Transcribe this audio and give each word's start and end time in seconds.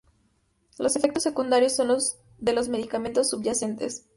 Los 0.79 0.95
efectos 0.95 1.21
secundarios 1.21 1.75
son 1.75 1.89
los 1.89 2.17
de 2.39 2.53
los 2.53 2.69
medicamentos 2.69 3.29
subyacentes. 3.29 4.07